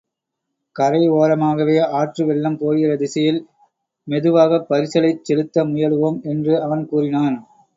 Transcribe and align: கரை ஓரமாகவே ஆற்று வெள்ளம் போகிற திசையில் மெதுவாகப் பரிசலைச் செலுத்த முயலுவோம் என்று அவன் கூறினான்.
கரை 0.75 1.01
ஓரமாகவே 1.11 1.75
ஆற்று 1.91 2.25
வெள்ளம் 2.25 2.57
போகிற 2.57 2.95
திசையில் 2.95 3.39
மெதுவாகப் 4.07 4.67
பரிசலைச் 4.69 5.23
செலுத்த 5.23 5.65
முயலுவோம் 5.65 6.19
என்று 6.25 6.55
அவன் 6.61 6.85
கூறினான். 6.87 7.37